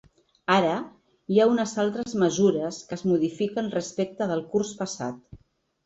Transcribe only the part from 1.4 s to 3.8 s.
ha unes altres mesures que es modifiquen